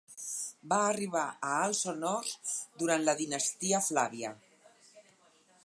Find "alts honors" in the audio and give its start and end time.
1.65-2.55